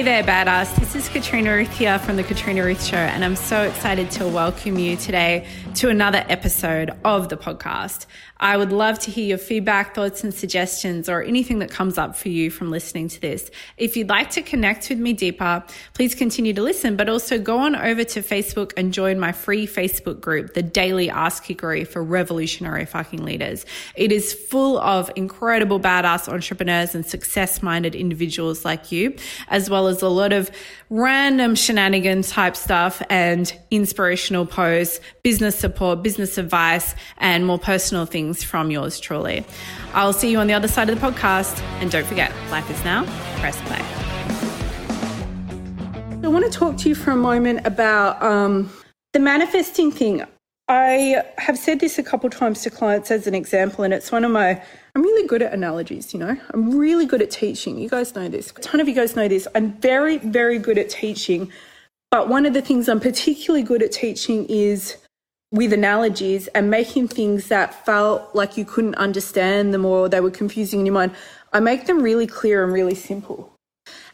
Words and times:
Hey 0.00 0.22
there, 0.22 0.24
badass. 0.24 0.74
This 0.76 0.94
is 0.94 1.10
Katrina 1.10 1.52
Ruth 1.52 1.76
here 1.76 1.98
from 1.98 2.16
The 2.16 2.22
Katrina 2.22 2.64
Ruth 2.64 2.82
Show, 2.82 2.96
and 2.96 3.22
I'm 3.22 3.36
so 3.36 3.64
excited 3.64 4.10
to 4.12 4.26
welcome 4.26 4.78
you 4.78 4.96
today 4.96 5.46
to 5.74 5.90
another 5.90 6.24
episode 6.26 6.90
of 7.04 7.28
the 7.28 7.36
podcast. 7.36 8.06
I 8.42 8.56
would 8.56 8.72
love 8.72 8.98
to 9.00 9.10
hear 9.10 9.26
your 9.26 9.36
feedback, 9.36 9.94
thoughts, 9.94 10.24
and 10.24 10.32
suggestions, 10.32 11.10
or 11.10 11.22
anything 11.22 11.58
that 11.58 11.70
comes 11.70 11.98
up 11.98 12.16
for 12.16 12.30
you 12.30 12.50
from 12.50 12.70
listening 12.70 13.08
to 13.08 13.20
this. 13.20 13.50
If 13.76 13.98
you'd 13.98 14.08
like 14.08 14.30
to 14.30 14.40
connect 14.40 14.88
with 14.88 14.98
me 14.98 15.12
deeper, 15.12 15.62
please 15.92 16.14
continue 16.14 16.54
to 16.54 16.62
listen, 16.62 16.96
but 16.96 17.10
also 17.10 17.38
go 17.38 17.58
on 17.58 17.76
over 17.76 18.02
to 18.02 18.22
Facebook 18.22 18.72
and 18.78 18.94
join 18.94 19.20
my 19.20 19.32
free 19.32 19.66
Facebook 19.66 20.22
group, 20.22 20.54
the 20.54 20.62
Daily 20.62 21.10
Ass 21.10 21.40
Kickery 21.40 21.86
for 21.86 22.02
Revolutionary 22.02 22.86
Fucking 22.86 23.22
Leaders. 23.22 23.66
It 23.94 24.10
is 24.10 24.32
full 24.32 24.78
of 24.78 25.10
incredible 25.16 25.78
badass 25.78 26.26
entrepreneurs 26.32 26.94
and 26.94 27.04
success 27.04 27.62
minded 27.62 27.94
individuals 27.94 28.64
like 28.64 28.90
you, 28.90 29.14
as 29.48 29.68
well 29.68 29.88
as 29.88 29.89
a 30.02 30.08
lot 30.08 30.32
of 30.32 30.50
random 30.88 31.54
shenanigans 31.54 32.30
type 32.30 32.56
stuff 32.56 33.02
and 33.10 33.52
inspirational 33.70 34.46
posts, 34.46 35.00
business 35.22 35.58
support, 35.58 36.02
business 36.02 36.38
advice, 36.38 36.94
and 37.18 37.46
more 37.46 37.58
personal 37.58 38.06
things 38.06 38.20
things 38.20 38.44
from 38.44 38.70
yours 38.70 39.00
truly. 39.00 39.44
I'll 39.94 40.12
see 40.12 40.30
you 40.30 40.38
on 40.38 40.46
the 40.46 40.54
other 40.54 40.68
side 40.68 40.88
of 40.90 41.00
the 41.00 41.06
podcast. 41.06 41.60
And 41.80 41.90
don't 41.90 42.06
forget, 42.06 42.32
life 42.50 42.70
is 42.70 42.82
now. 42.84 43.04
Press 43.40 43.60
play. 43.62 43.80
I 46.22 46.28
want 46.28 46.44
to 46.44 46.50
talk 46.50 46.76
to 46.78 46.88
you 46.88 46.94
for 46.94 47.10
a 47.12 47.16
moment 47.16 47.66
about 47.66 48.22
um, 48.22 48.70
the 49.12 49.18
manifesting 49.18 49.90
thing. 49.90 50.22
I 50.70 51.24
have 51.38 51.58
said 51.58 51.80
this 51.80 51.98
a 51.98 52.02
couple 52.04 52.30
times 52.30 52.62
to 52.62 52.70
clients 52.70 53.10
as 53.10 53.26
an 53.26 53.34
example, 53.34 53.82
and 53.82 53.92
it's 53.92 54.12
one 54.12 54.22
of 54.22 54.30
my. 54.30 54.62
I'm 54.94 55.02
really 55.02 55.26
good 55.26 55.42
at 55.42 55.52
analogies, 55.52 56.14
you 56.14 56.20
know. 56.20 56.36
I'm 56.54 56.78
really 56.78 57.06
good 57.06 57.20
at 57.20 57.32
teaching. 57.32 57.76
You 57.76 57.88
guys 57.88 58.14
know 58.14 58.28
this. 58.28 58.52
A 58.52 58.60
ton 58.60 58.80
of 58.80 58.86
you 58.86 58.94
guys 58.94 59.16
know 59.16 59.26
this. 59.26 59.48
I'm 59.56 59.72
very, 59.80 60.18
very 60.18 60.60
good 60.60 60.78
at 60.78 60.88
teaching. 60.88 61.50
But 62.12 62.28
one 62.28 62.46
of 62.46 62.54
the 62.54 62.62
things 62.62 62.88
I'm 62.88 63.00
particularly 63.00 63.64
good 63.64 63.82
at 63.82 63.90
teaching 63.90 64.46
is 64.46 64.96
with 65.50 65.72
analogies 65.72 66.46
and 66.48 66.70
making 66.70 67.08
things 67.08 67.48
that 67.48 67.84
felt 67.84 68.32
like 68.36 68.56
you 68.56 68.64
couldn't 68.64 68.94
understand 68.94 69.74
them 69.74 69.84
or 69.84 70.08
they 70.08 70.20
were 70.20 70.30
confusing 70.30 70.78
in 70.78 70.86
your 70.86 70.94
mind, 70.94 71.16
I 71.52 71.58
make 71.58 71.86
them 71.86 72.00
really 72.00 72.28
clear 72.28 72.62
and 72.62 72.72
really 72.72 72.94
simple. 72.94 73.52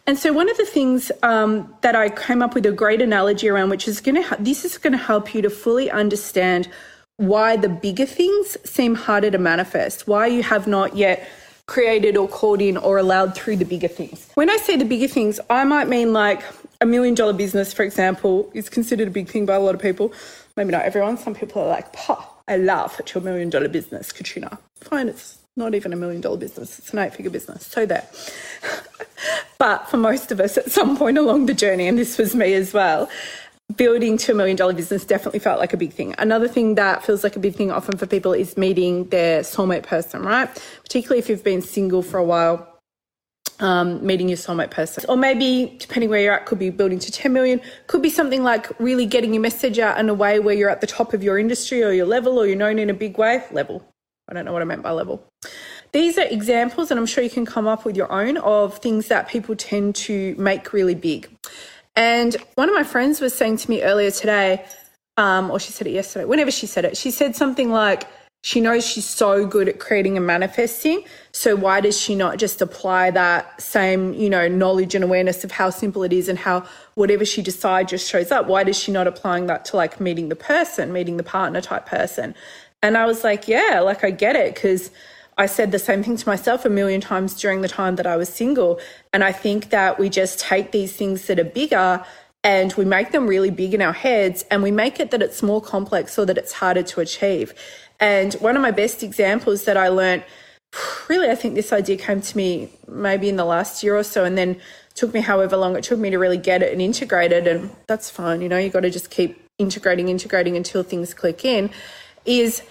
And 0.07 0.19
so 0.19 0.33
one 0.33 0.49
of 0.49 0.57
the 0.57 0.67
things 0.67 1.11
um, 1.23 1.75
that 1.83 1.97
I 1.97 2.09
came 2.09 2.43
up 2.43 2.55
with 2.55 2.65
a 2.67 2.73
great 2.73 3.03
analogy 3.03 3.49
around, 3.49 3.71
which 3.71 3.89
is 3.89 4.01
going 4.01 4.23
to 4.23 4.37
this 4.39 4.65
is 4.65 4.79
going 4.79 4.93
to 4.93 4.99
help 4.99 5.35
you 5.35 5.43
to 5.43 5.51
fully 5.51 5.91
understand 5.91 6.69
why 7.17 7.57
the 7.57 7.69
bigger 7.69 8.07
things 8.07 8.57
seem 8.65 8.95
harder 8.95 9.31
to 9.31 9.39
manifest, 9.39 10.07
why 10.07 10.27
you 10.27 10.43
have 10.43 10.67
not 10.67 10.97
yet 10.97 11.29
created 11.67 12.17
or 12.17 12.29
called 12.29 12.61
in 12.61 12.77
or 12.77 12.99
allowed 12.99 13.34
through 13.34 13.57
the 13.57 13.65
bigger 13.65 13.89
things. 13.89 14.29
When 14.34 14.49
I 14.49 14.57
say 14.59 14.77
the 14.77 14.84
bigger 14.84 15.09
things, 15.09 15.41
I 15.51 15.65
might 15.65 15.89
mean 15.89 16.12
like 16.12 16.43
a 16.81 16.87
million 16.87 17.15
dollar 17.15 17.33
business, 17.33 17.73
for 17.73 17.83
example, 17.83 18.49
is 18.55 18.69
considered 18.69 19.09
a 19.09 19.11
big 19.11 19.29
thing 19.29 19.47
by 19.47 19.57
a 19.57 19.61
lot 19.61 19.75
of 19.75 19.83
people 19.83 20.12
maybe 20.57 20.73
not 20.73 20.84
everyone. 20.84 21.17
Some 21.19 21.34
people 21.34 21.62
are 21.62 21.69
like, 21.69 21.93
"Pah, 21.93 22.25
I 22.49 22.57
laugh 22.57 22.99
at 22.99 23.15
your 23.15 23.23
million 23.23 23.51
dollar 23.51 23.69
business, 23.69 24.12
Katrina." 24.12 24.59
Fine, 24.81 25.09
it's 25.09 25.39
not 25.57 25.75
even 25.75 25.93
a 25.93 25.97
million 25.97 26.21
dollar 26.21 26.39
business; 26.39 26.79
it's 26.79 26.93
an 26.93 26.99
eight 26.99 27.15
figure 27.15 27.31
business. 27.31 27.67
So 27.67 27.87
there. 27.87 28.07
But 29.59 29.89
for 29.89 29.97
most 29.97 30.33
of 30.33 30.41
us, 30.41 30.57
at 30.57 30.71
some 30.71 30.97
point 30.97 31.19
along 31.19 31.47
the 31.47 31.55
journey, 31.55 31.87
and 31.89 31.99
this 31.99 32.19
was 32.19 32.35
me 32.35 32.55
as 32.55 32.73
well, 32.73 33.09
building 33.77 34.17
to 34.17 34.33
a 34.33 34.35
million 34.35 34.57
dollar 34.57 34.73
business 34.73 35.05
definitely 35.05 35.41
felt 35.41 35.59
like 35.59 35.73
a 35.73 35.77
big 35.77 35.93
thing. 35.93 36.15
Another 36.19 36.49
thing 36.49 36.77
that 36.77 37.05
feels 37.05 37.25
like 37.25 37.37
a 37.37 37.41
big 37.41 37.55
thing 37.55 37.71
often 37.71 37.97
for 37.97 38.07
people 38.07 38.33
is 38.33 38.57
meeting 38.57 39.09
their 39.09 39.41
soulmate 39.41 39.83
person, 39.83 40.23
right? 40.23 40.49
Particularly 40.83 41.19
if 41.19 41.29
you've 41.29 41.45
been 41.45 41.62
single 41.62 42.03
for 42.03 42.19
a 42.19 42.25
while 42.25 42.77
um, 43.61 44.05
meeting 44.05 44.29
your 44.29 44.37
soulmate 44.37 44.71
person. 44.71 45.05
Or 45.09 45.17
maybe, 45.17 45.77
depending 45.79 46.11
where 46.11 46.21
you're 46.21 46.34
at, 46.34 46.47
could 46.47 46.59
be 46.59 46.71
building 46.71 46.99
to 46.99 47.11
10 47.11 47.33
million, 47.33 47.61
could 47.87 48.03
be 48.03 48.11
something 48.11 48.43
like 48.43 48.69
really 48.79 49.07
getting 49.07 49.34
your 49.34 49.43
message 49.43 49.79
out 49.79 49.99
in 49.99 50.09
a 50.09 50.15
way 50.15 50.39
where 50.39 50.55
you're 50.55 50.71
at 50.71 50.81
the 50.81 50.87
top 50.87 51.12
of 51.12 51.23
your 51.23 51.39
industry 51.39 51.83
or 51.83 51.93
your 51.93 52.07
level 52.07 52.39
or 52.39 52.47
you're 52.47 52.57
known 52.57 52.78
in 52.78 52.91
a 52.91 52.95
big 52.95 53.19
way. 53.19 53.45
Level. 53.50 53.84
I 54.28 54.34
don't 54.34 54.45
know 54.45 54.53
what 54.53 54.62
I 54.62 54.65
meant 54.65 54.83
by 54.83 54.91
level. 54.91 55.25
These 55.97 56.19
are 56.19 56.27
examples, 56.27 56.91
and 56.91 57.01
I'm 57.01 57.07
sure 57.07 57.25
you 57.25 57.31
can 57.31 57.47
come 57.47 57.67
up 57.67 57.87
with 57.87 57.97
your 57.97 58.12
own, 58.12 58.37
of 58.37 58.77
things 58.77 59.09
that 59.09 59.29
people 59.29 59.57
tend 59.57 59.95
to 59.95 60.34
make 60.37 60.75
really 60.75 60.95
big. 60.95 61.27
And 61.97 62.37
one 62.57 62.69
of 62.69 62.75
my 62.75 62.84
friends 62.84 63.19
was 63.19 63.33
saying 63.33 63.57
to 63.57 63.71
me 63.71 63.83
earlier 63.83 64.11
today, 64.11 64.62
um, 65.17 65.51
or 65.51 65.59
she 65.59 65.73
said 65.73 65.87
it 65.87 65.93
yesterday, 65.93 66.27
whenever 66.27 66.51
she 66.51 66.67
said 66.67 66.84
it, 66.84 66.99
she 66.99 67.11
said 67.11 67.34
something 67.34 67.71
like, 67.71 68.07
she 68.43 68.61
knows 68.61 68.87
she's 68.87 69.07
so 69.07 69.47
good 69.47 69.71
at 69.71 69.79
creating 69.79 70.19
and 70.19 70.27
manifesting. 70.27 71.03
So 71.33 71.57
why 71.57 71.81
does 71.81 71.99
she 71.99 72.15
not 72.15 72.37
just 72.37 72.61
apply 72.61 73.13
that 73.13 73.59
same, 73.59 74.13
you 74.13 74.28
know, 74.28 74.49
knowledge 74.49 74.95
and 74.95 75.03
awareness 75.03 75.45
of 75.45 75.51
how 75.51 75.71
simple 75.71 76.03
it 76.03 76.13
is 76.13 76.28
and 76.28 76.39
how 76.39 76.67
whatever 76.97 77.25
she 77.25 77.41
decides 77.41 77.89
just 77.89 78.07
shows 78.07 78.31
up? 78.31 78.49
Why 78.49 78.65
does 78.65 78.78
she 78.78 78.93
not 78.93 79.07
applying 79.07 79.47
that 79.47 79.65
to 79.67 79.78
like 79.78 79.99
meeting 79.99 80.28
the 80.28 80.37
person, 80.37 80.93
meeting 80.93 81.17
the 81.17 81.23
partner 81.23 81.63
type 81.63 81.87
person? 81.87 82.34
And 82.83 82.99
I 82.99 83.07
was 83.07 83.25
like, 83.25 83.49
yeah, 83.49 83.81
like 83.83 84.05
I 84.05 84.11
get 84.11 84.37
it 84.37 84.55
because 84.55 84.91
I 85.38 85.47
said 85.47 85.70
the 85.70 85.78
same 85.78 86.02
thing 86.02 86.16
to 86.16 86.28
myself 86.28 86.64
a 86.64 86.70
million 86.70 87.00
times 87.00 87.34
during 87.34 87.60
the 87.60 87.69
time 87.69 87.97
that 87.97 88.06
I 88.06 88.16
was 88.16 88.28
single. 88.28 88.80
And 89.12 89.22
I 89.22 89.32
think 89.32 89.70
that 89.70 89.98
we 89.98 90.08
just 90.08 90.41
take 90.41 90.72
these 90.72 90.97
things 90.97 91.26
that 91.26 91.38
are 91.38 91.44
bigger 91.44 92.04
and 92.42 92.72
we 92.74 92.84
make 92.84 93.12
them 93.12 93.26
really 93.26 93.50
big 93.50 93.74
in 93.74 93.82
our 93.82 93.92
heads 93.92 94.44
and 94.50 94.62
we 94.62 94.70
make 94.70 94.98
it 95.00 95.10
that 95.10 95.20
it's 95.20 95.42
more 95.42 95.60
complex 95.60 96.19
or 96.19 96.24
that 96.26 96.38
it's 96.38 96.52
harder 96.52 96.82
to 96.84 97.00
achieve. 97.00 97.52
And 98.00 98.34
one 98.34 98.56
of 98.56 98.62
my 98.62 98.70
best 98.70 99.02
examples 99.02 99.64
that 99.64 99.76
I 99.76 99.88
learned, 99.88 100.24
really, 101.08 101.28
I 101.28 101.34
think 101.34 101.54
this 101.54 101.72
idea 101.72 101.97
came 101.97 102.20
to 102.20 102.36
me 102.36 102.70
maybe 102.88 103.28
in 103.28 103.36
the 103.36 103.44
last 103.44 103.82
year 103.82 103.97
or 103.97 104.04
so, 104.04 104.24
and 104.24 104.38
then 104.38 104.58
took 104.94 105.12
me 105.12 105.20
however 105.20 105.56
long 105.56 105.76
it 105.76 105.84
took 105.84 105.98
me 105.98 106.08
to 106.08 106.18
really 106.18 106.38
get 106.38 106.62
it 106.62 106.72
and 106.72 106.80
integrate 106.80 107.32
it. 107.32 107.47
And 107.47 107.70
that's 107.86 108.08
fine, 108.08 108.41
you 108.41 108.48
know, 108.48 108.58
you 108.58 108.70
got 108.70 108.80
to 108.80 108.91
just 108.91 109.10
keep 109.10 109.42
integrating, 109.58 110.08
integrating 110.08 110.56
until 110.56 110.82
things 110.82 111.12
click 111.12 111.44
in. 111.44 111.70
Is 112.24 112.62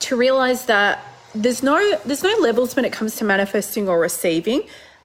to 0.00 0.16
realize 0.16 0.66
that 0.66 1.02
there's 1.42 1.62
no 1.62 1.98
there's 2.04 2.22
no 2.22 2.34
levels 2.40 2.76
when 2.76 2.84
it 2.84 2.92
comes 2.92 3.16
to 3.16 3.24
manifesting 3.24 3.88
or 3.88 3.98
receiving. 3.98 4.62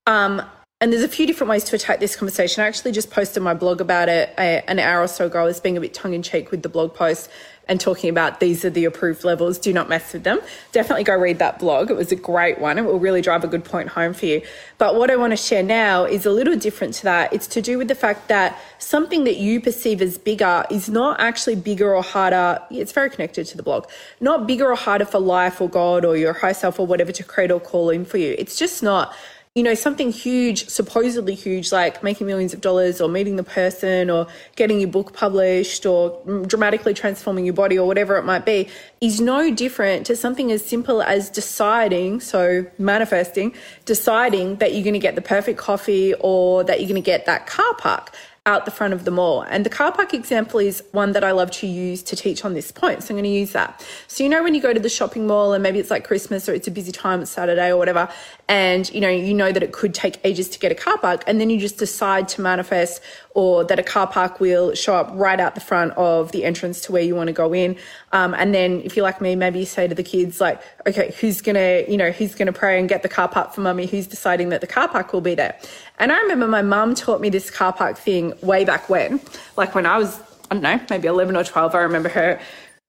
Um, 0.08 0.42
and 0.80 0.92
there's 0.92 1.04
a 1.04 1.08
few 1.08 1.28
different 1.28 1.52
ways 1.52 1.64
to 1.66 1.76
attack 1.76 2.00
this 2.00 2.16
conversation. 2.16 2.64
I 2.64 2.68
actually 2.68 2.92
just 2.92 3.12
posted 3.12 3.44
my 3.44 3.54
blog 3.54 3.82
about 3.82 4.10
it 4.10 4.34
a, 4.40 4.64
an 4.68 4.80
hour 4.80 5.04
or 5.04 5.08
so 5.08 5.28
ago. 5.28 5.40
I 5.40 5.44
was 5.44 5.60
being 5.60 5.78
a 5.78 5.82
bit 5.82 5.94
tongue 5.94 6.16
in 6.16 6.24
cheek 6.24 6.50
with 6.50 6.64
the 6.64 6.70
blog 6.70 6.96
post 6.96 7.30
and 7.68 7.80
talking 7.80 8.10
about 8.10 8.40
these 8.40 8.66
are 8.66 8.70
the 8.70 8.86
approved 8.86 9.24
levels, 9.24 9.58
do 9.58 9.72
not 9.72 9.88
mess 9.88 10.14
with 10.14 10.24
them. 10.24 10.40
Definitely 10.72 11.04
go 11.04 11.16
read 11.16 11.40
that 11.40 11.60
blog. 11.60 11.90
It 11.90 11.96
was 11.96 12.12
a 12.12 12.16
great 12.16 12.60
one. 12.60 12.78
It 12.78 12.86
will 12.86 13.00
really 13.00 13.22
drive 13.22 13.44
a 13.44 13.48
good 13.48 13.64
point 13.64 13.90
home 13.90 14.14
for 14.14 14.26
you. 14.26 14.42
But 14.78 14.96
what 14.96 15.10
I 15.10 15.16
want 15.16 15.32
to 15.32 15.38
share 15.38 15.64
now 15.64 16.06
is 16.06 16.26
a 16.26 16.32
little 16.32 16.58
different 16.58 16.96
to 16.96 17.04
that. 17.04 17.32
It's 17.32 17.48
to 17.48 17.62
do 17.62 17.78
with 17.78 17.88
the 17.88 17.96
fact 17.96 18.28
that 18.28 18.60
something 18.80 19.24
that 19.24 19.38
you 19.38 19.62
perceive 19.62 20.02
as 20.02 20.18
bigger 20.18 20.66
is 20.70 20.90
not 20.90 21.20
actually 21.20 21.56
bigger 21.56 21.96
or 21.96 22.04
harder. 22.04 22.62
It's 22.72 22.92
very 22.92 23.10
connected 23.10 23.46
to 23.48 23.58
the 23.58 23.64
blog. 23.64 23.88
Not 24.20 24.48
bigger 24.48 24.72
or 24.72 24.76
harder 24.76 25.06
for 25.06 25.20
life 25.20 25.62
or 25.62 25.70
God 25.70 26.04
or 26.04 26.18
your 26.18 26.34
high 26.34 26.52
self 26.52 26.80
or 26.80 26.86
whatever 26.88 27.12
to 27.12 27.24
create 27.24 27.52
or 27.52 27.60
call 27.60 27.90
in 27.90 28.06
for 28.06 28.18
you. 28.18 28.36
It's 28.38 28.58
just 28.58 28.84
not 28.84 29.14
you 29.54 29.64
know, 29.64 29.74
something 29.74 30.14
huge, 30.14 30.70
supposedly 30.70 31.36
huge, 31.36 31.74
like 31.74 32.02
making 32.02 32.26
millions 32.26 32.54
of 32.54 32.62
dollars 32.62 33.02
or 33.02 33.10
meeting 33.10 33.36
the 33.36 33.44
person 33.44 34.10
or 34.10 34.26
getting 34.56 34.80
your 34.80 34.88
book 34.90 35.12
published 35.12 35.86
or 35.86 36.22
dramatically 36.48 36.94
transforming 36.94 37.44
your 37.44 37.54
body 37.54 37.78
or 37.78 37.86
whatever 37.86 38.16
it 38.16 38.24
might 38.24 38.46
be, 38.46 38.70
is 39.02 39.20
no 39.20 39.54
different 39.54 40.06
to 40.06 40.16
something 40.16 40.54
as 40.54 40.64
simple 40.64 41.02
as 41.02 41.30
deciding, 41.30 42.22
so 42.22 42.66
manifesting, 42.78 43.54
deciding 43.84 44.56
that 44.58 44.74
you're 44.74 44.84
going 44.84 44.94
to 44.94 45.00
get 45.00 45.16
the 45.16 45.22
perfect 45.22 45.60
coffee 45.60 46.14
or 46.22 46.64
that 46.64 46.80
you're 46.80 46.88
going 46.88 47.02
to 47.02 47.06
get 47.06 47.26
that 47.26 47.46
car 47.46 47.74
park 47.74 48.16
out 48.48 48.66
the 48.66 48.72
front 48.72 48.92
of 48.92 49.06
the 49.06 49.12
mall. 49.12 49.44
And 49.44 49.64
the 49.64 49.70
car 49.70 49.92
park 49.92 50.16
example 50.16 50.60
is 50.60 50.84
one 50.94 51.12
that 51.12 51.24
I 51.24 51.32
love 51.32 51.52
to 51.52 51.68
use 51.68 52.02
to 52.04 52.16
teach 52.16 52.44
on 52.44 52.56
this 52.56 52.72
point. 52.72 53.04
So 53.04 53.12
I'm 53.12 53.16
going 53.16 53.24
to 53.24 53.30
use 53.30 53.52
that. 53.52 53.86
So, 54.08 54.24
you 54.24 54.30
know, 54.32 54.42
when 54.42 54.56
you 54.56 54.62
go 54.62 54.74
to 54.74 54.80
the 54.80 54.90
shopping 54.90 55.28
mall 55.28 55.54
and 55.54 55.62
maybe 55.62 55.78
it's 55.78 55.92
like 55.92 56.06
Christmas 56.08 56.50
or 56.50 56.54
it's 56.56 56.68
a 56.68 56.72
busy 56.72 56.92
time, 56.92 57.22
it's 57.22 57.30
Saturday 57.30 57.70
or 57.70 57.78
whatever, 57.78 58.10
and 58.48 58.92
you 58.94 59.00
know, 59.00 59.10
you 59.10 59.34
know 59.34 59.52
that 59.52 59.62
it 59.64 59.72
could 59.72 59.94
take 59.94 60.20
ages 60.26 60.50
to 60.50 60.60
get 60.60 60.72
a 60.72 60.76
car 60.76 60.98
park, 60.98 61.24
and 61.26 61.40
then 61.40 61.50
you 61.50 61.60
just 61.60 61.78
decide 61.78 62.28
to 62.30 62.42
manifest 62.42 63.02
or 63.34 63.64
that 63.64 63.80
a 63.80 63.84
car 63.84 64.08
park 64.08 64.42
will 64.42 64.74
show 64.76 64.94
up 64.94 65.10
right 65.14 65.40
out 65.40 65.56
the 65.56 65.62
front 65.62 65.94
of 65.94 66.34
the 66.34 66.44
entrance 66.44 66.82
to 66.82 66.92
where 66.92 67.02
you 67.02 67.16
want 67.16 67.28
to 67.28 67.34
go 67.34 67.54
in. 67.54 67.78
Um, 68.12 68.34
and 68.34 68.54
then 68.54 68.82
if 68.82 68.98
you're 68.98 69.04
like 69.04 69.22
me, 69.22 69.38
maybe 69.38 69.60
you 69.60 69.66
say 69.66 69.88
to 69.88 69.96
the 69.96 70.04
kids, 70.04 70.42
like, 70.42 70.62
okay, 70.86 71.16
who's 71.22 71.40
going 71.40 71.56
to, 71.56 71.90
you 71.90 71.96
know, 71.96 72.12
who's 72.12 72.36
going 72.36 72.48
to 72.48 72.52
pray 72.52 72.78
and 72.78 72.90
get 72.90 73.04
the 73.04 73.10
car 73.10 73.30
park 73.30 73.54
for 73.54 73.62
mummy? 73.62 73.86
Who's 73.86 74.06
deciding 74.08 74.50
that 74.50 74.60
the 74.60 74.68
car 74.68 74.90
park 74.90 75.14
will 75.14 75.22
be 75.22 75.34
there? 75.34 75.58
And 75.98 76.12
I 76.12 76.20
remember 76.20 76.48
my 76.48 76.62
mum 76.62 76.94
taught 76.94 77.22
me 77.22 77.30
this 77.30 77.50
car 77.50 77.72
park 77.72 77.98
thing 77.98 78.31
way 78.42 78.66
back 78.66 78.90
when, 78.90 79.20
like 79.58 79.76
when 79.76 79.86
I 79.86 79.98
was, 79.98 80.20
I 80.50 80.56
don't 80.56 80.62
know, 80.64 80.80
maybe 80.90 81.08
11 81.08 81.36
or 81.36 81.44
12. 81.44 81.76
I 81.76 81.80
remember 81.80 82.10
her 82.10 82.40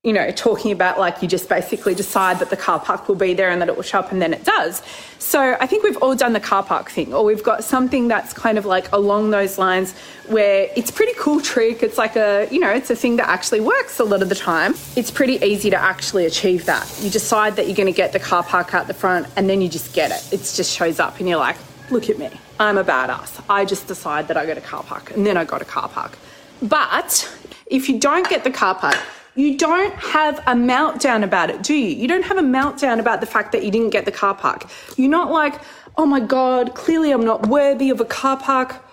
you 0.04 0.12
know, 0.12 0.32
talking 0.32 0.72
about 0.72 0.98
like 0.98 1.22
you 1.22 1.28
just 1.28 1.48
basically 1.48 1.94
decide 1.94 2.40
that 2.40 2.50
the 2.50 2.56
car 2.56 2.80
park 2.80 3.06
will 3.06 3.14
be 3.14 3.34
there 3.34 3.50
and 3.50 3.62
that 3.62 3.68
it 3.68 3.76
will 3.76 3.84
show 3.84 4.00
up 4.00 4.10
and 4.10 4.20
then 4.20 4.34
it 4.34 4.44
does. 4.44 4.82
So 5.20 5.56
I 5.60 5.66
think 5.68 5.84
we've 5.84 5.96
all 5.98 6.16
done 6.16 6.32
the 6.32 6.40
car 6.40 6.64
park 6.64 6.90
thing, 6.90 7.14
or 7.14 7.24
we've 7.24 7.44
got 7.44 7.62
something 7.62 8.08
that's 8.08 8.32
kind 8.32 8.58
of 8.58 8.66
like 8.66 8.90
along 8.90 9.30
those 9.30 9.58
lines 9.58 9.94
where 10.26 10.68
it's 10.74 10.90
pretty 10.90 11.12
cool 11.16 11.40
trick. 11.40 11.84
It's 11.84 11.98
like 11.98 12.16
a, 12.16 12.48
you 12.50 12.58
know, 12.58 12.70
it's 12.70 12.90
a 12.90 12.96
thing 12.96 13.14
that 13.16 13.28
actually 13.28 13.60
works 13.60 14.00
a 14.00 14.04
lot 14.04 14.22
of 14.22 14.28
the 14.28 14.34
time. 14.34 14.74
It's 14.96 15.12
pretty 15.12 15.34
easy 15.34 15.70
to 15.70 15.80
actually 15.80 16.26
achieve 16.26 16.66
that. 16.66 16.92
You 17.00 17.08
decide 17.08 17.54
that 17.54 17.68
you're 17.68 17.76
going 17.76 17.86
to 17.86 17.96
get 17.96 18.12
the 18.12 18.18
car 18.18 18.42
park 18.42 18.74
out 18.74 18.88
the 18.88 18.94
front 18.94 19.28
and 19.36 19.48
then 19.48 19.60
you 19.60 19.68
just 19.68 19.94
get 19.94 20.10
it. 20.10 20.32
It 20.32 20.38
just 20.38 20.76
shows 20.76 20.98
up 20.98 21.20
and 21.20 21.28
you're 21.28 21.38
like, 21.38 21.56
look 21.92 22.10
at 22.10 22.18
me. 22.18 22.28
I'm 22.60 22.78
a 22.78 22.84
badass. 22.84 23.42
I 23.48 23.64
just 23.64 23.86
decide 23.86 24.28
that 24.28 24.36
I 24.36 24.46
go 24.46 24.54
to 24.54 24.60
car 24.60 24.82
park 24.82 25.10
and 25.10 25.26
then 25.26 25.36
I 25.36 25.44
go 25.44 25.58
to 25.58 25.64
car 25.64 25.88
park. 25.88 26.18
But 26.62 27.28
if 27.66 27.88
you 27.88 27.98
don't 27.98 28.28
get 28.28 28.44
the 28.44 28.50
car 28.50 28.74
park, 28.74 28.98
you 29.34 29.56
don't 29.56 29.94
have 29.94 30.38
a 30.40 30.52
meltdown 30.52 31.24
about 31.24 31.50
it, 31.50 31.62
do 31.62 31.74
you? 31.74 31.96
You 31.96 32.06
don't 32.06 32.24
have 32.24 32.36
a 32.36 32.42
meltdown 32.42 33.00
about 33.00 33.20
the 33.20 33.26
fact 33.26 33.52
that 33.52 33.64
you 33.64 33.70
didn't 33.70 33.90
get 33.90 34.04
the 34.04 34.12
car 34.12 34.34
park. 34.34 34.66
You're 34.96 35.10
not 35.10 35.30
like, 35.30 35.60
oh 35.96 36.06
my 36.06 36.20
God, 36.20 36.74
clearly 36.74 37.10
I'm 37.12 37.24
not 37.24 37.46
worthy 37.46 37.90
of 37.90 38.00
a 38.00 38.04
car 38.04 38.36
park 38.36 38.84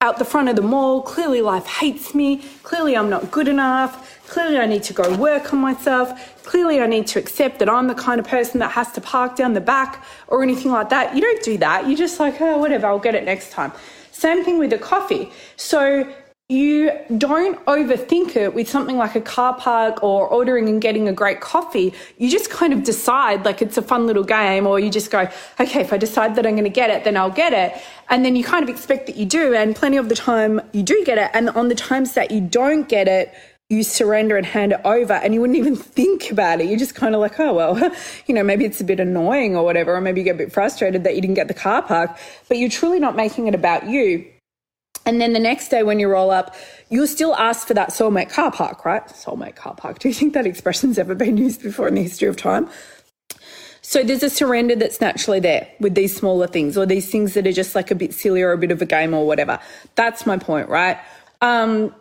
out 0.00 0.18
the 0.18 0.24
front 0.24 0.48
of 0.48 0.54
the 0.54 0.62
mall. 0.62 1.02
Clearly 1.02 1.42
life 1.42 1.66
hates 1.66 2.14
me. 2.14 2.38
Clearly 2.62 2.96
I'm 2.96 3.10
not 3.10 3.32
good 3.32 3.48
enough. 3.48 4.17
Clearly 4.28 4.58
I 4.58 4.66
need 4.66 4.82
to 4.84 4.92
go 4.92 5.16
work 5.16 5.52
on 5.52 5.60
myself. 5.60 6.42
Clearly 6.44 6.80
I 6.80 6.86
need 6.86 7.06
to 7.08 7.18
accept 7.18 7.58
that 7.58 7.68
I'm 7.68 7.88
the 7.88 7.94
kind 7.94 8.20
of 8.20 8.26
person 8.26 8.60
that 8.60 8.70
has 8.72 8.92
to 8.92 9.00
park 9.00 9.36
down 9.36 9.54
the 9.54 9.60
back 9.60 10.04
or 10.28 10.42
anything 10.42 10.70
like 10.70 10.90
that. 10.90 11.14
You 11.14 11.20
don't 11.20 11.42
do 11.42 11.58
that. 11.58 11.88
You're 11.88 11.98
just 11.98 12.20
like, 12.20 12.40
oh, 12.40 12.58
whatever, 12.58 12.86
I'll 12.86 12.98
get 12.98 13.14
it 13.14 13.24
next 13.24 13.50
time. 13.50 13.72
Same 14.12 14.44
thing 14.44 14.58
with 14.58 14.70
the 14.70 14.78
coffee. 14.78 15.32
So 15.56 16.12
you 16.50 16.90
don't 17.18 17.62
overthink 17.66 18.34
it 18.34 18.54
with 18.54 18.70
something 18.70 18.96
like 18.96 19.14
a 19.14 19.20
car 19.20 19.54
park 19.54 20.02
or 20.02 20.26
ordering 20.26 20.66
and 20.68 20.80
getting 20.80 21.06
a 21.06 21.12
great 21.12 21.40
coffee. 21.40 21.92
You 22.16 22.30
just 22.30 22.48
kind 22.48 22.72
of 22.72 22.84
decide 22.84 23.44
like 23.44 23.60
it's 23.60 23.76
a 23.76 23.82
fun 23.82 24.06
little 24.06 24.24
game, 24.24 24.66
or 24.66 24.80
you 24.80 24.88
just 24.88 25.10
go, 25.10 25.28
okay, 25.60 25.80
if 25.80 25.92
I 25.92 25.98
decide 25.98 26.36
that 26.36 26.46
I'm 26.46 26.54
going 26.54 26.64
to 26.64 26.70
get 26.70 26.88
it, 26.88 27.04
then 27.04 27.18
I'll 27.18 27.30
get 27.30 27.52
it. 27.52 27.82
And 28.08 28.24
then 28.24 28.34
you 28.34 28.44
kind 28.44 28.62
of 28.62 28.70
expect 28.70 29.06
that 29.08 29.16
you 29.16 29.26
do. 29.26 29.54
And 29.54 29.76
plenty 29.76 29.98
of 29.98 30.08
the 30.08 30.16
time 30.16 30.62
you 30.72 30.82
do 30.82 31.02
get 31.04 31.18
it. 31.18 31.30
And 31.34 31.50
on 31.50 31.68
the 31.68 31.74
times 31.74 32.14
that 32.14 32.30
you 32.30 32.40
don't 32.40 32.88
get 32.88 33.08
it, 33.08 33.34
you 33.70 33.82
surrender 33.82 34.36
and 34.36 34.46
hand 34.46 34.72
it 34.72 34.80
over 34.84 35.12
and 35.12 35.34
you 35.34 35.40
wouldn't 35.40 35.58
even 35.58 35.76
think 35.76 36.30
about 36.30 36.60
it. 36.60 36.66
You're 36.66 36.78
just 36.78 36.94
kind 36.94 37.14
of 37.14 37.20
like, 37.20 37.38
oh, 37.38 37.52
well, 37.52 37.76
you 38.26 38.34
know, 38.34 38.42
maybe 38.42 38.64
it's 38.64 38.80
a 38.80 38.84
bit 38.84 39.00
annoying 39.00 39.56
or 39.56 39.64
whatever, 39.64 39.94
or 39.94 40.00
maybe 40.00 40.20
you 40.20 40.24
get 40.24 40.36
a 40.36 40.38
bit 40.38 40.52
frustrated 40.52 41.04
that 41.04 41.14
you 41.14 41.20
didn't 41.20 41.34
get 41.34 41.48
the 41.48 41.54
car 41.54 41.82
park, 41.82 42.16
but 42.48 42.58
you're 42.58 42.70
truly 42.70 42.98
not 42.98 43.16
making 43.16 43.46
it 43.46 43.54
about 43.54 43.88
you. 43.88 44.26
And 45.06 45.20
then 45.20 45.32
the 45.32 45.40
next 45.40 45.68
day 45.68 45.82
when 45.82 45.98
you 45.98 46.08
roll 46.08 46.30
up, 46.30 46.54
you'll 46.90 47.06
still 47.06 47.34
ask 47.36 47.66
for 47.66 47.74
that 47.74 47.90
soulmate 47.90 48.30
car 48.30 48.50
park, 48.50 48.84
right? 48.84 49.06
Soulmate 49.08 49.56
car 49.56 49.74
park. 49.74 50.00
Do 50.00 50.08
you 50.08 50.14
think 50.14 50.34
that 50.34 50.46
expression's 50.46 50.98
ever 50.98 51.14
been 51.14 51.36
used 51.38 51.62
before 51.62 51.88
in 51.88 51.94
the 51.94 52.02
history 52.02 52.28
of 52.28 52.36
time? 52.36 52.68
So 53.80 54.02
there's 54.02 54.22
a 54.22 54.28
surrender 54.28 54.76
that's 54.76 55.00
naturally 55.00 55.40
there 55.40 55.66
with 55.80 55.94
these 55.94 56.14
smaller 56.14 56.46
things 56.46 56.76
or 56.76 56.84
these 56.84 57.10
things 57.10 57.32
that 57.34 57.46
are 57.46 57.52
just 57.52 57.74
like 57.74 57.90
a 57.90 57.94
bit 57.94 58.12
silly 58.12 58.42
or 58.42 58.52
a 58.52 58.58
bit 58.58 58.70
of 58.70 58.82
a 58.82 58.86
game 58.86 59.14
or 59.14 59.26
whatever. 59.26 59.58
That's 59.94 60.26
my 60.26 60.36
point, 60.36 60.68
right? 60.68 60.98
Um, 61.40 61.94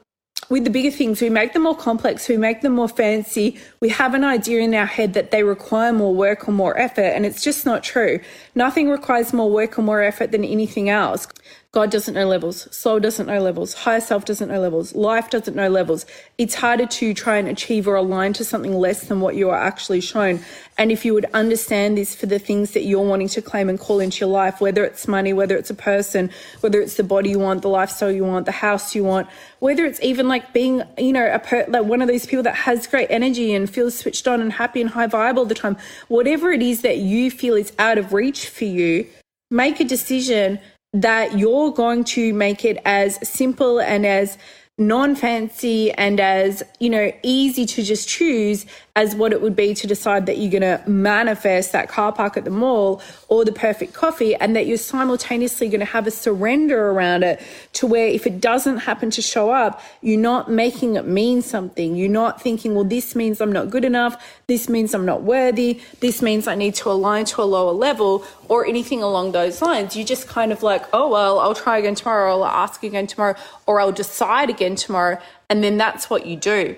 with 0.50 0.64
the 0.64 0.70
bigger 0.70 0.92
things, 0.92 1.22
we 1.22 1.30
make 1.30 1.54
them 1.54 1.64
more 1.64 1.76
complex, 1.76 2.30
we 2.30 2.38
make 2.38 2.62
them 2.62 2.74
more 2.74 2.88
fancy. 2.88 3.60
We 3.82 3.90
have 3.90 4.14
an 4.14 4.24
idea 4.24 4.62
in 4.62 4.74
our 4.74 4.86
head 4.86 5.14
that 5.14 5.32
they 5.32 5.44
require 5.44 5.92
more 5.92 6.16
work 6.16 6.48
or 6.48 6.52
more 6.52 6.78
effort, 6.80 7.02
and 7.02 7.26
it's 7.26 7.44
just 7.44 7.66
not 7.66 7.84
true. 7.84 8.20
Nothing 8.56 8.90
requires 8.90 9.34
more 9.34 9.52
work 9.52 9.78
or 9.78 9.82
more 9.82 10.02
effort 10.02 10.32
than 10.32 10.46
anything 10.46 10.90
else. 10.90 11.28
God 11.78 11.92
doesn't 11.92 12.16
know 12.16 12.26
levels, 12.26 12.68
soul 12.76 13.00
doesn't 13.00 13.28
know 13.28 13.40
levels, 13.40 13.76
higher 13.76 14.02
self 14.02 14.26
doesn't 14.26 14.50
know 14.50 14.60
levels, 14.60 14.96
life 14.96 15.30
doesn't 15.30 15.56
know 15.56 15.70
levels. 15.70 16.08
It's 16.40 16.56
harder 16.56 16.88
to 16.88 17.14
try 17.14 17.38
and 17.38 17.48
achieve 17.48 17.88
or 17.88 17.94
align 17.94 18.34
to 18.34 18.44
something 18.44 18.74
less 18.74 19.02
than 19.02 19.22
what 19.22 19.36
you 19.36 19.52
are 19.52 19.60
actually 19.60 20.02
shown. 20.02 20.40
And 20.80 20.92
if 20.92 21.06
you 21.06 21.14
would 21.14 21.28
understand 21.36 21.96
this 21.96 22.16
for 22.16 22.26
the 22.26 22.40
things 22.40 22.72
that 22.72 22.86
you're 22.86 23.08
wanting 23.08 23.28
to 23.28 23.44
claim 23.44 23.70
and 23.70 23.80
call 23.80 24.00
into 24.00 24.22
your 24.22 24.34
life, 24.34 24.60
whether 24.60 24.84
it's 24.84 25.08
money, 25.08 25.34
whether 25.34 25.56
it's 25.56 25.70
a 25.70 25.76
person, 25.76 26.32
whether 26.62 26.82
it's 26.82 26.96
the 26.96 27.04
body 27.04 27.30
you 27.30 27.38
want, 27.38 27.62
the 27.62 27.70
lifestyle 27.70 28.12
you 28.12 28.26
want, 28.26 28.48
the 28.48 28.52
house 28.52 28.96
you 28.96 29.04
want, 29.04 29.28
whether 29.60 29.86
it's 29.86 30.02
even 30.02 30.28
like 30.28 30.54
being, 30.54 30.82
you 30.98 31.14
know, 31.14 31.32
a 31.32 31.38
per- 31.38 31.68
like 31.68 31.86
one 31.86 32.02
of 32.02 32.08
those 32.08 32.26
people 32.26 32.42
that 32.42 32.56
has 32.56 32.88
great 32.88 33.12
energy 33.12 33.54
and 33.54 33.70
feels 33.70 33.96
switched 33.96 34.28
on 34.28 34.42
and 34.42 34.54
happy 34.54 34.82
and 34.82 34.90
high 34.90 35.06
vibe 35.06 35.38
all 35.38 35.46
the 35.46 35.54
time, 35.54 35.78
whatever 36.08 36.52
it 36.52 36.64
is 36.64 36.82
that 36.82 36.98
you 36.98 37.30
feel 37.30 37.54
is 37.54 37.72
out 37.78 38.00
of 38.00 38.14
reach 38.14 38.50
for 38.50 38.66
you, 38.66 39.06
make 39.52 39.80
a 39.80 39.84
decision 39.84 40.58
that 40.94 41.38
you're 41.38 41.72
going 41.72 42.04
to 42.04 42.34
make 42.34 42.64
it 42.66 42.80
as 42.86 43.20
simple 43.28 43.80
and 43.80 44.06
as 44.06 44.38
non 44.78 45.16
fancy 45.16 45.92
and 45.92 46.20
as, 46.20 46.62
you 46.80 46.90
know, 46.90 47.12
easy 47.24 47.66
to 47.66 47.82
just 47.82 48.08
choose 48.08 48.66
as 48.96 49.16
what 49.16 49.32
it 49.32 49.42
would 49.42 49.56
be 49.56 49.76
to 49.76 49.86
decide 49.86 50.26
that 50.26 50.40
you're 50.40 50.50
going 50.50 50.62
to 50.62 50.82
manifest 50.90 51.72
that 51.72 51.88
car 51.88 52.12
park 52.12 52.36
at 52.36 52.44
the 52.46 52.50
mall 52.50 53.00
or 53.28 53.46
the 53.46 53.52
perfect 53.52 53.94
coffee, 53.94 54.34
and 54.36 54.56
that 54.56 54.66
you're 54.66 54.78
simultaneously 54.78 55.68
going 55.70 55.80
to 55.80 55.86
have 55.86 56.08
a 56.08 56.12
surrender 56.12 56.90
around 56.90 57.22
it 57.24 57.40
to 57.74 57.86
where 57.86 58.08
if 58.08 58.26
it 58.26 58.42
doesn't 58.42 58.78
happen 58.78 59.12
to 59.12 59.22
show 59.22 59.52
up, 59.52 59.82
you're 60.02 60.20
not 60.20 60.50
making 60.50 60.96
it 60.96 61.06
mean 61.06 61.42
something. 61.44 61.96
You're 61.96 62.10
not 62.10 62.42
thinking, 62.42 62.74
well, 62.74 62.84
this 62.84 63.16
means 63.16 63.40
I'm 63.40 63.52
not 63.52 63.70
good 63.70 63.86
enough. 63.86 64.42
This 64.48 64.68
means 64.68 64.96
I'm 64.96 65.06
not 65.06 65.22
worthy. 65.22 65.80
This 66.00 66.22
means 66.24 66.48
I 66.48 66.56
need 66.56 66.74
to 66.76 66.90
align 66.90 67.26
to 67.26 67.42
a 67.42 67.44
lower 67.44 67.74
level 67.74 68.26
or 68.48 68.66
anything 68.66 69.04
along 69.04 69.34
those 69.34 69.62
lines. 69.62 69.96
You 69.96 70.04
just 70.04 70.28
kind 70.28 70.52
of 70.52 70.64
like, 70.64 70.86
oh, 70.92 71.10
well, 71.10 71.40
I'll 71.40 71.54
try 71.54 71.78
again 71.78 71.96
tomorrow, 71.96 72.34
I'll 72.34 72.46
ask 72.46 72.82
again 72.82 73.06
tomorrow, 73.06 73.36
or 73.68 73.80
I'll 73.80 73.92
decide 73.92 74.50
again 74.50 74.67
tomorrow. 74.76 75.20
And 75.50 75.64
then 75.64 75.78
that's 75.78 76.10
what 76.10 76.26
you 76.26 76.36
do. 76.36 76.76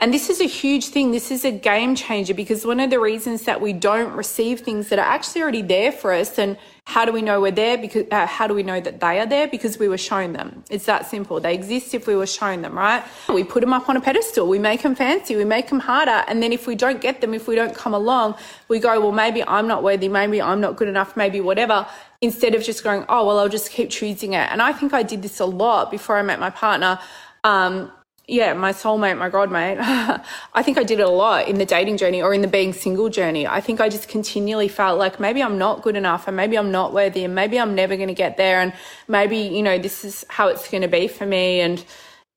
And 0.00 0.14
this 0.14 0.30
is 0.30 0.40
a 0.40 0.44
huge 0.44 0.86
thing. 0.86 1.10
This 1.10 1.32
is 1.32 1.44
a 1.44 1.50
game 1.50 1.96
changer 1.96 2.32
because 2.32 2.64
one 2.64 2.78
of 2.78 2.88
the 2.88 3.00
reasons 3.00 3.42
that 3.42 3.60
we 3.60 3.72
don't 3.72 4.12
receive 4.12 4.60
things 4.60 4.90
that 4.90 4.98
are 5.00 5.04
actually 5.04 5.42
already 5.42 5.62
there 5.62 5.90
for 5.90 6.12
us 6.12 6.38
and 6.38 6.56
how 6.84 7.04
do 7.04 7.12
we 7.12 7.20
know 7.20 7.40
we're 7.40 7.50
there 7.50 7.76
because 7.76 8.06
uh, 8.12 8.24
how 8.24 8.46
do 8.46 8.54
we 8.54 8.62
know 8.62 8.80
that 8.80 9.00
they 9.00 9.18
are 9.18 9.26
there? 9.26 9.48
Because 9.48 9.76
we 9.76 9.88
were 9.88 9.98
shown 9.98 10.34
them. 10.34 10.62
It's 10.70 10.86
that 10.86 11.06
simple. 11.06 11.40
They 11.40 11.52
exist 11.52 11.94
if 11.94 12.06
we 12.06 12.14
were 12.14 12.28
shown 12.28 12.62
them 12.62 12.78
right? 12.78 13.04
We 13.28 13.42
put 13.42 13.60
them 13.60 13.72
up 13.72 13.88
on 13.88 13.96
a 13.96 14.00
pedestal. 14.00 14.46
We 14.46 14.60
make 14.60 14.82
them 14.82 14.94
fancy. 14.94 15.34
We 15.34 15.44
make 15.44 15.68
them 15.68 15.80
harder. 15.80 16.24
And 16.28 16.40
then 16.40 16.52
if 16.52 16.68
we 16.68 16.76
don't 16.76 17.00
get 17.00 17.20
them 17.20 17.34
if 17.34 17.48
we 17.48 17.56
don't 17.56 17.74
come 17.74 17.92
along 17.92 18.36
we 18.68 18.78
go 18.78 19.00
well 19.00 19.12
maybe 19.12 19.42
i'm 19.44 19.66
not 19.66 19.82
worthy. 19.82 20.08
Maybe 20.08 20.40
i'm 20.40 20.60
not 20.60 20.76
good 20.76 20.88
enough. 20.88 21.16
Maybe 21.16 21.40
whatever 21.40 21.86
instead 22.20 22.54
of 22.54 22.62
just 22.62 22.84
going 22.84 23.04
oh 23.08 23.26
well 23.26 23.40
i'll 23.40 23.48
just 23.48 23.70
keep 23.72 23.90
choosing 23.90 24.34
it. 24.34 24.48
And 24.52 24.62
i 24.62 24.72
think 24.72 24.94
i 24.94 25.02
did 25.02 25.22
this 25.22 25.40
a 25.40 25.44
lot 25.44 25.90
before 25.90 26.16
i 26.16 26.22
met 26.22 26.38
my 26.38 26.50
partner 26.50 27.00
um, 27.44 27.92
yeah, 28.26 28.52
my 28.52 28.72
soulmate, 28.72 29.16
my 29.16 29.30
godmate, 29.30 29.78
I 29.80 30.62
think 30.62 30.76
I 30.76 30.84
did 30.84 31.00
it 31.00 31.06
a 31.06 31.10
lot 31.10 31.48
in 31.48 31.56
the 31.56 31.64
dating 31.64 31.96
journey 31.96 32.20
or 32.20 32.34
in 32.34 32.42
the 32.42 32.48
being 32.48 32.74
single 32.74 33.08
journey. 33.08 33.46
I 33.46 33.62
think 33.62 33.80
I 33.80 33.88
just 33.88 34.08
continually 34.08 34.68
felt 34.68 34.98
like 34.98 35.18
maybe 35.18 35.42
I'm 35.42 35.56
not 35.56 35.82
good 35.82 35.96
enough 35.96 36.28
and 36.28 36.36
maybe 36.36 36.58
I'm 36.58 36.70
not 36.70 36.92
worthy 36.92 37.24
and 37.24 37.34
maybe 37.34 37.58
I'm 37.58 37.74
never 37.74 37.96
going 37.96 38.08
to 38.08 38.14
get 38.14 38.36
there 38.36 38.60
and 38.60 38.74
maybe, 39.08 39.38
you 39.38 39.62
know, 39.62 39.78
this 39.78 40.04
is 40.04 40.26
how 40.28 40.48
it's 40.48 40.70
going 40.70 40.82
to 40.82 40.88
be 40.88 41.08
for 41.08 41.24
me. 41.24 41.60
And, 41.60 41.82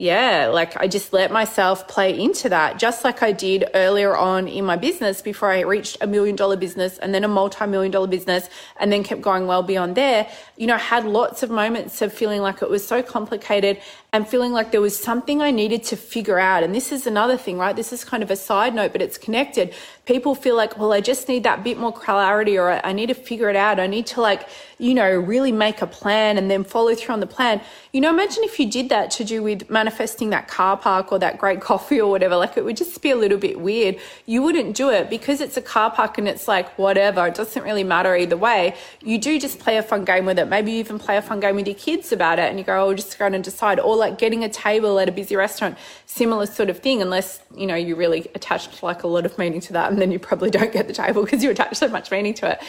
yeah, 0.01 0.47
like 0.47 0.75
I 0.77 0.87
just 0.87 1.13
let 1.13 1.31
myself 1.31 1.87
play 1.87 2.19
into 2.19 2.49
that, 2.49 2.79
just 2.79 3.03
like 3.03 3.21
I 3.21 3.31
did 3.31 3.65
earlier 3.75 4.17
on 4.17 4.47
in 4.47 4.65
my 4.65 4.75
business 4.75 5.21
before 5.21 5.51
I 5.51 5.59
reached 5.59 5.97
a 6.01 6.07
million 6.07 6.35
dollar 6.35 6.55
business 6.55 6.97
and 6.97 7.13
then 7.13 7.23
a 7.23 7.27
multi 7.27 7.67
million 7.67 7.91
dollar 7.91 8.07
business 8.07 8.49
and 8.79 8.91
then 8.91 9.03
kept 9.03 9.21
going 9.21 9.45
well 9.45 9.61
beyond 9.61 9.93
there. 9.93 10.27
You 10.57 10.65
know, 10.65 10.77
had 10.77 11.05
lots 11.05 11.43
of 11.43 11.51
moments 11.51 12.01
of 12.01 12.11
feeling 12.11 12.41
like 12.41 12.63
it 12.63 12.69
was 12.71 12.83
so 12.83 13.03
complicated 13.03 13.79
and 14.11 14.27
feeling 14.27 14.53
like 14.53 14.71
there 14.71 14.81
was 14.81 14.97
something 14.97 15.39
I 15.39 15.51
needed 15.51 15.83
to 15.83 15.95
figure 15.95 16.39
out. 16.39 16.63
And 16.63 16.73
this 16.73 16.91
is 16.91 17.05
another 17.05 17.37
thing, 17.37 17.59
right? 17.59 17.75
This 17.75 17.93
is 17.93 18.03
kind 18.03 18.23
of 18.23 18.31
a 18.31 18.35
side 18.35 18.73
note, 18.73 18.93
but 18.93 19.03
it's 19.03 19.19
connected. 19.19 19.71
People 20.11 20.35
feel 20.35 20.57
like, 20.57 20.77
well, 20.77 20.91
I 20.91 20.99
just 20.99 21.29
need 21.29 21.43
that 21.43 21.63
bit 21.63 21.77
more 21.77 21.93
clarity 21.93 22.57
or 22.57 22.85
I 22.85 22.91
need 22.91 23.05
to 23.07 23.13
figure 23.13 23.49
it 23.49 23.55
out. 23.55 23.79
I 23.79 23.87
need 23.87 24.07
to 24.07 24.19
like, 24.19 24.45
you 24.77 24.93
know, 24.93 25.09
really 25.09 25.53
make 25.53 25.81
a 25.81 25.87
plan 25.87 26.37
and 26.37 26.51
then 26.51 26.65
follow 26.65 26.93
through 26.95 27.13
on 27.13 27.21
the 27.21 27.27
plan. 27.27 27.61
You 27.93 28.01
know, 28.01 28.09
imagine 28.09 28.43
if 28.43 28.59
you 28.59 28.69
did 28.69 28.89
that 28.89 29.09
to 29.11 29.23
do 29.23 29.41
with 29.41 29.69
manifesting 29.69 30.31
that 30.31 30.49
car 30.49 30.75
park 30.75 31.13
or 31.13 31.19
that 31.19 31.37
great 31.37 31.61
coffee 31.69 32.01
or 32.01 32.11
whatever. 32.11 32.35
Like 32.35 32.57
it 32.57 32.65
would 32.65 32.75
just 32.75 33.01
be 33.01 33.11
a 33.11 33.15
little 33.15 33.37
bit 33.37 33.61
weird. 33.61 33.99
You 34.25 34.41
wouldn't 34.43 34.75
do 34.75 34.89
it 34.89 35.09
because 35.09 35.39
it's 35.39 35.55
a 35.55 35.61
car 35.61 35.91
park 35.91 36.17
and 36.17 36.27
it's 36.27 36.45
like, 36.45 36.77
whatever. 36.77 37.25
It 37.27 37.35
doesn't 37.35 37.63
really 37.63 37.85
matter 37.85 38.13
either 38.13 38.35
way. 38.35 38.75
You 39.01 39.17
do 39.17 39.39
just 39.39 39.59
play 39.59 39.77
a 39.77 39.83
fun 39.83 40.03
game 40.03 40.25
with 40.25 40.39
it. 40.39 40.49
Maybe 40.49 40.73
you 40.73 40.79
even 40.79 40.99
play 40.99 41.15
a 41.15 41.21
fun 41.21 41.39
game 41.39 41.55
with 41.55 41.67
your 41.67 41.75
kids 41.77 42.11
about 42.11 42.37
it 42.37 42.49
and 42.49 42.59
you 42.59 42.65
go, 42.65 42.85
oh, 42.85 42.93
just 42.93 43.17
go 43.17 43.27
and 43.27 43.41
decide. 43.41 43.79
Or 43.79 43.95
like 43.95 44.17
getting 44.17 44.43
a 44.43 44.49
table 44.49 44.99
at 44.99 45.07
a 45.07 45.11
busy 45.13 45.37
restaurant, 45.37 45.77
similar 46.05 46.47
sort 46.47 46.69
of 46.69 46.79
thing, 46.79 47.01
unless, 47.01 47.39
you 47.55 47.65
know, 47.65 47.75
you 47.75 47.95
really 47.95 48.27
attached 48.35 48.83
like 48.83 49.03
a 49.03 49.07
lot 49.07 49.25
of 49.25 49.37
meaning 49.37 49.61
to 49.61 49.73
that 49.73 50.00
then 50.01 50.11
you 50.11 50.19
probably 50.19 50.49
don't 50.49 50.73
get 50.73 50.87
the 50.87 50.93
table 50.93 51.23
because 51.25 51.43
you 51.43 51.51
attach 51.51 51.75
so 51.75 51.87
much 51.87 52.11
meaning 52.11 52.33
to 52.35 52.51
it. 52.51 52.61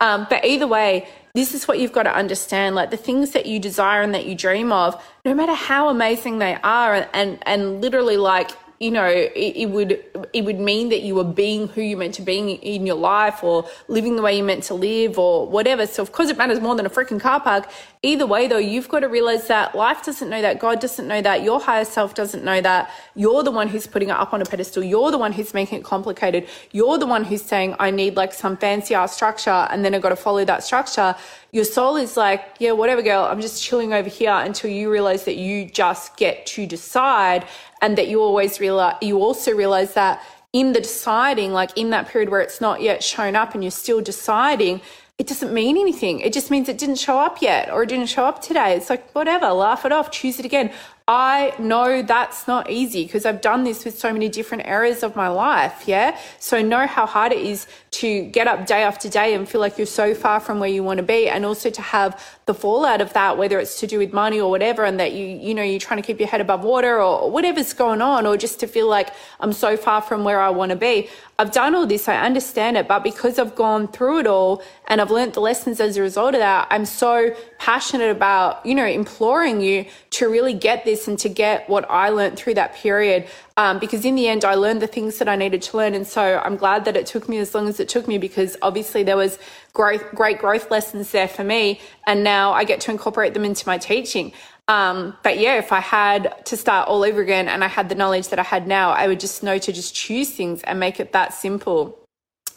Um, 0.00 0.26
but 0.30 0.44
either 0.44 0.66
way, 0.66 1.08
this 1.34 1.54
is 1.54 1.68
what 1.68 1.78
you've 1.78 1.92
got 1.92 2.04
to 2.04 2.14
understand 2.14 2.74
like 2.74 2.90
the 2.90 2.96
things 2.96 3.32
that 3.32 3.46
you 3.46 3.60
desire 3.60 4.02
and 4.02 4.14
that 4.14 4.26
you 4.26 4.34
dream 4.34 4.72
of 4.72 5.00
no 5.24 5.34
matter 5.34 5.54
how 5.54 5.88
amazing 5.88 6.38
they 6.38 6.56
are 6.56 6.94
and 6.94 7.08
and, 7.12 7.38
and 7.42 7.80
literally 7.80 8.16
like 8.16 8.50
you 8.80 8.92
know, 8.92 9.06
it, 9.06 9.32
it, 9.34 9.70
would 9.70 10.04
it 10.32 10.42
would 10.42 10.58
mean 10.58 10.88
that 10.90 11.02
you 11.02 11.14
were 11.14 11.24
being 11.24 11.68
who 11.68 11.82
you 11.82 11.96
meant 11.96 12.14
to 12.14 12.22
be 12.22 12.38
in 12.38 12.86
your 12.86 12.96
life, 12.96 13.42
or 13.42 13.68
living 13.88 14.16
the 14.16 14.22
way 14.22 14.36
you 14.36 14.44
meant 14.44 14.64
to 14.64 14.74
live, 14.74 15.18
or 15.18 15.46
whatever. 15.46 15.86
So 15.86 16.02
of 16.02 16.12
course, 16.12 16.28
it 16.28 16.36
matters 16.36 16.60
more 16.60 16.74
than 16.74 16.86
a 16.86 16.90
freaking 16.90 17.20
car 17.20 17.40
park. 17.40 17.68
Either 18.02 18.26
way, 18.26 18.46
though, 18.46 18.58
you've 18.58 18.88
got 18.88 19.00
to 19.00 19.08
realize 19.08 19.48
that 19.48 19.74
life 19.74 20.04
doesn't 20.04 20.28
know 20.28 20.40
that, 20.40 20.58
God 20.60 20.80
doesn't 20.80 21.08
know 21.08 21.20
that, 21.20 21.42
your 21.42 21.60
higher 21.60 21.84
self 21.84 22.14
doesn't 22.14 22.44
know 22.44 22.60
that. 22.60 22.90
You're 23.16 23.42
the 23.42 23.50
one 23.50 23.68
who's 23.68 23.86
putting 23.86 24.10
it 24.10 24.16
up 24.16 24.32
on 24.32 24.40
a 24.40 24.44
pedestal. 24.44 24.84
You're 24.84 25.10
the 25.10 25.18
one 25.18 25.32
who's 25.32 25.52
making 25.52 25.78
it 25.78 25.84
complicated. 25.84 26.46
You're 26.70 26.98
the 26.98 27.06
one 27.06 27.24
who's 27.24 27.42
saying, 27.42 27.74
"I 27.78 27.90
need 27.90 28.16
like 28.16 28.32
some 28.32 28.56
fancy 28.56 28.94
ass 28.94 29.14
structure," 29.14 29.66
and 29.70 29.84
then 29.84 29.94
I've 29.94 30.02
got 30.02 30.10
to 30.10 30.16
follow 30.16 30.44
that 30.44 30.62
structure. 30.62 31.16
Your 31.50 31.64
soul 31.64 31.96
is 31.96 32.16
like, 32.16 32.40
"Yeah, 32.58 32.72
whatever, 32.72 33.02
girl. 33.02 33.24
I'm 33.24 33.40
just 33.40 33.62
chilling 33.62 33.92
over 33.92 34.08
here 34.08 34.38
until 34.48 34.70
you 34.70 34.90
realize 34.90 35.24
that 35.24 35.36
you 35.36 35.54
just 35.82 36.16
get 36.16 36.46
to 36.54 36.66
decide." 36.66 37.44
and 37.80 37.96
that 37.96 38.08
you 38.08 38.20
always 38.20 38.58
realize 38.60 38.96
you 39.00 39.18
also 39.18 39.50
realize 39.52 39.94
that 39.94 40.07
in 40.52 40.72
the 40.72 40.80
deciding 40.80 41.52
like 41.52 41.76
in 41.76 41.90
that 41.90 42.08
period 42.08 42.30
where 42.30 42.40
it's 42.40 42.60
not 42.60 42.80
yet 42.80 43.02
shown 43.02 43.36
up 43.36 43.54
and 43.54 43.62
you're 43.62 43.70
still 43.70 44.00
deciding 44.00 44.80
it 45.18 45.26
doesn't 45.26 45.52
mean 45.52 45.76
anything. 45.76 46.20
It 46.20 46.32
just 46.32 46.50
means 46.50 46.68
it 46.68 46.78
didn't 46.78 46.96
show 46.96 47.18
up 47.18 47.42
yet 47.42 47.70
or 47.70 47.82
it 47.82 47.88
didn't 47.88 48.06
show 48.06 48.24
up 48.24 48.40
today. 48.40 48.76
It's 48.76 48.88
like, 48.88 49.12
whatever, 49.14 49.48
laugh 49.48 49.84
it 49.84 49.90
off, 49.90 50.12
choose 50.12 50.38
it 50.38 50.44
again. 50.44 50.70
I 51.10 51.54
know 51.58 52.02
that's 52.02 52.46
not 52.46 52.68
easy 52.70 53.04
because 53.04 53.24
I've 53.24 53.40
done 53.40 53.64
this 53.64 53.82
with 53.86 53.98
so 53.98 54.12
many 54.12 54.28
different 54.28 54.66
areas 54.66 55.02
of 55.02 55.16
my 55.16 55.28
life. 55.28 55.84
Yeah. 55.86 56.18
So 56.38 56.60
know 56.60 56.86
how 56.86 57.06
hard 57.06 57.32
it 57.32 57.38
is 57.38 57.66
to 57.92 58.26
get 58.26 58.46
up 58.46 58.66
day 58.66 58.82
after 58.82 59.08
day 59.08 59.32
and 59.32 59.48
feel 59.48 59.62
like 59.62 59.78
you're 59.78 59.86
so 59.86 60.14
far 60.14 60.38
from 60.38 60.60
where 60.60 60.68
you 60.68 60.84
want 60.84 60.98
to 60.98 61.02
be. 61.02 61.26
And 61.30 61.46
also 61.46 61.70
to 61.70 61.80
have 61.80 62.22
the 62.44 62.52
fallout 62.52 63.00
of 63.00 63.14
that, 63.14 63.38
whether 63.38 63.58
it's 63.58 63.80
to 63.80 63.86
do 63.86 63.98
with 63.98 64.12
money 64.12 64.38
or 64.38 64.50
whatever, 64.50 64.84
and 64.84 65.00
that 65.00 65.12
you, 65.12 65.24
you 65.26 65.54
know, 65.54 65.62
you're 65.62 65.80
trying 65.80 66.00
to 66.00 66.06
keep 66.06 66.20
your 66.20 66.28
head 66.28 66.42
above 66.42 66.62
water 66.62 67.00
or 67.00 67.30
whatever's 67.30 67.72
going 67.72 68.02
on, 68.02 68.26
or 68.26 68.36
just 68.36 68.60
to 68.60 68.66
feel 68.66 68.86
like 68.86 69.08
I'm 69.40 69.54
so 69.54 69.78
far 69.78 70.02
from 70.02 70.24
where 70.24 70.40
I 70.40 70.50
want 70.50 70.70
to 70.70 70.76
be. 70.76 71.08
I've 71.40 71.52
done 71.52 71.74
all 71.74 71.86
this, 71.86 72.08
I 72.08 72.16
understand 72.16 72.76
it, 72.76 72.88
but 72.88 73.04
because 73.04 73.38
I've 73.38 73.54
gone 73.54 73.86
through 73.86 74.20
it 74.20 74.26
all 74.26 74.60
and 74.88 75.00
I've 75.00 75.12
learned 75.12 75.34
the 75.34 75.40
lessons 75.40 75.78
as 75.78 75.96
a 75.96 76.02
result 76.02 76.34
of 76.34 76.40
that, 76.40 76.66
I'm 76.68 76.84
so 76.84 77.32
passionate 77.58 78.10
about, 78.10 78.66
you 78.66 78.74
know, 78.74 78.84
imploring 78.84 79.60
you 79.60 79.84
to 80.10 80.28
really 80.28 80.52
get 80.52 80.84
this 80.98 81.08
and 81.08 81.18
to 81.20 81.28
get 81.28 81.68
what 81.68 81.88
I 81.90 82.08
learned 82.10 82.36
through 82.36 82.54
that 82.54 82.74
period. 82.74 83.28
Um, 83.56 83.78
because 83.78 84.04
in 84.04 84.14
the 84.14 84.28
end, 84.28 84.44
I 84.44 84.54
learned 84.54 84.82
the 84.82 84.86
things 84.86 85.18
that 85.18 85.28
I 85.28 85.36
needed 85.36 85.62
to 85.62 85.76
learn. 85.76 85.94
And 85.94 86.06
so 86.06 86.40
I'm 86.44 86.56
glad 86.56 86.84
that 86.84 86.96
it 86.96 87.06
took 87.06 87.28
me 87.28 87.38
as 87.38 87.54
long 87.54 87.68
as 87.68 87.80
it 87.80 87.88
took 87.88 88.06
me 88.06 88.18
because 88.18 88.56
obviously 88.62 89.02
there 89.02 89.16
was 89.16 89.38
growth, 89.72 90.04
great 90.14 90.38
growth 90.38 90.70
lessons 90.70 91.10
there 91.10 91.28
for 91.28 91.44
me. 91.44 91.80
And 92.06 92.24
now 92.24 92.52
I 92.52 92.64
get 92.64 92.80
to 92.82 92.90
incorporate 92.90 93.34
them 93.34 93.44
into 93.44 93.66
my 93.66 93.78
teaching. 93.78 94.32
Um, 94.68 95.16
but 95.22 95.38
yeah, 95.38 95.58
if 95.58 95.72
I 95.72 95.80
had 95.80 96.44
to 96.46 96.56
start 96.56 96.88
all 96.88 97.02
over 97.02 97.20
again 97.20 97.48
and 97.48 97.64
I 97.64 97.68
had 97.68 97.88
the 97.88 97.94
knowledge 97.94 98.28
that 98.28 98.38
I 98.38 98.42
had 98.42 98.66
now, 98.66 98.90
I 98.90 99.06
would 99.08 99.20
just 99.20 99.42
know 99.42 99.58
to 99.58 99.72
just 99.72 99.94
choose 99.94 100.30
things 100.30 100.62
and 100.62 100.78
make 100.78 101.00
it 101.00 101.12
that 101.12 101.32
simple. 101.32 102.07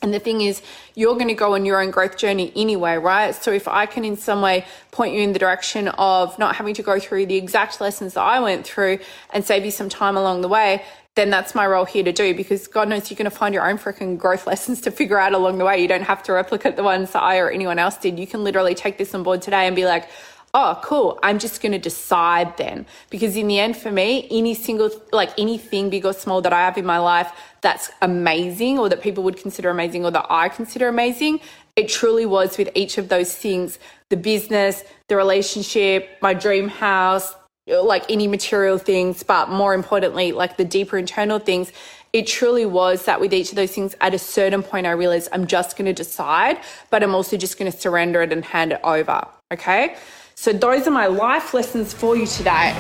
And 0.02 0.14
the 0.14 0.20
thing 0.20 0.42
is, 0.42 0.64
you're 0.96 1.14
going 1.14 1.28
to 1.28 1.36
go 1.36 1.54
on 1.54 1.64
your 1.64 1.80
own 1.80 1.92
growth 1.92 2.18
journey 2.18 2.52
anyway, 2.56 2.98
right? 2.98 3.36
So 3.36 3.52
if 3.52 3.68
I 3.68 3.86
can 3.86 4.04
in 4.04 4.18
some 4.18 4.42
way 4.42 4.66
point 4.90 5.14
you 5.14 5.22
in 5.22 5.34
the 5.34 5.40
direction 5.40 5.90
of 5.90 6.38
not 6.40 6.56
having 6.56 6.74
to 6.76 6.84
go 6.84 7.00
through 7.00 7.28
the 7.28 7.36
exact 7.36 7.80
lessons 7.80 8.16
that 8.16 8.22
I 8.22 8.40
went 8.40 8.66
through 8.66 9.00
and 9.32 9.46
save 9.46 9.64
you 9.64 9.72
some 9.72 9.90
time 9.90 10.18
along 10.18 10.42
the 10.42 10.48
way, 10.48 10.84
then 11.16 11.30
that's 11.30 11.54
my 11.54 11.68
role 11.68 11.86
here 11.86 12.04
to 12.04 12.14
do 12.14 12.34
because 12.34 12.68
God 12.68 12.88
knows 12.88 13.12
you're 13.12 13.18
going 13.18 13.30
to 13.30 13.36
find 13.36 13.54
your 13.54 13.70
own 13.70 13.78
freaking 13.78 14.18
growth 14.18 14.48
lessons 14.48 14.80
to 14.82 14.92
figure 14.92 15.20
out 15.20 15.34
along 15.34 15.58
the 15.58 15.66
way. 15.66 15.82
You 15.82 15.88
don't 15.88 16.04
have 16.04 16.24
to 16.24 16.34
replicate 16.34 16.78
the 16.78 16.84
ones 16.84 17.12
that 17.12 17.22
I 17.22 17.38
or 17.38 17.50
anyone 17.50 17.78
else 17.78 17.98
did. 17.98 18.18
You 18.18 18.26
can 18.26 18.44
literally 18.44 18.74
take 18.74 18.98
this 18.98 19.14
on 19.14 19.22
board 19.22 19.42
today 19.42 19.68
and 19.68 19.76
be 19.76 19.86
like, 19.86 20.08
oh, 20.54 20.80
cool, 20.84 21.20
I'm 21.24 21.40
just 21.40 21.62
going 21.62 21.72
to 21.72 21.80
decide 21.80 22.58
then. 22.58 22.86
Because 23.10 23.36
in 23.36 23.48
the 23.48 23.60
end, 23.60 23.78
for 23.78 23.92
me, 23.92 24.28
any 24.30 24.54
single, 24.54 24.90
like 25.12 25.38
anything 25.40 25.90
big 25.90 26.06
or 26.06 26.14
small 26.14 26.42
that 26.42 26.54
I 26.54 26.60
have 26.62 26.78
in 26.78 26.86
my 26.86 26.98
life 26.98 27.32
that's 27.62 27.92
amazing 28.02 28.80
or 28.80 28.90
that 28.90 29.02
people 29.02 29.24
would 29.24 29.38
consider 29.38 29.70
amazing 29.70 30.04
or 30.04 30.12
that 30.12 30.26
I 30.30 30.50
consider 30.50 30.88
amazing, 30.88 31.40
it 31.76 31.88
truly 31.88 32.26
was 32.26 32.58
with 32.58 32.70
each 32.76 32.98
of 32.98 33.10
those 33.10 33.34
things 33.34 33.80
the 34.10 34.18
business, 34.18 34.84
the 35.08 35.16
relationship, 35.16 36.18
my 36.22 36.34
dream 36.34 36.68
house, 36.68 37.34
like 37.66 38.04
any 38.10 38.28
material 38.28 38.78
things, 38.78 39.24
but 39.24 39.50
more 39.50 39.74
importantly, 39.74 40.34
like 40.34 40.58
the 40.58 40.66
deeper 40.66 40.98
internal 40.98 41.40
things. 41.40 41.72
It 42.14 42.28
truly 42.28 42.66
was 42.66 43.06
that 43.06 43.22
with 43.22 43.34
each 43.34 43.52
of 43.52 43.56
those 43.56 43.72
things, 43.72 43.96
at 44.02 44.14
a 44.14 44.20
certain 44.20 44.64
point, 44.64 44.86
I 44.86 44.92
realized 44.92 45.30
I'm 45.32 45.48
just 45.48 45.78
going 45.78 45.86
to 45.86 45.94
decide, 45.94 46.60
but 46.90 47.04
I'm 47.04 47.16
also 47.16 47.38
just 47.38 47.58
going 47.58 47.72
to 47.72 47.78
surrender 47.78 48.22
it 48.22 48.34
and 48.34 48.44
hand 48.44 48.74
it 48.74 48.82
over. 48.84 49.26
Okay. 49.54 49.96
So, 50.36 50.52
those 50.52 50.88
are 50.88 50.92
my 50.92 51.08
life 51.08 51.54
lessons 51.54 51.94
for 51.94 52.18
you 52.18 52.28
today. 52.28 52.76